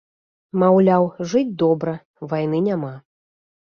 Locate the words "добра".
1.65-1.97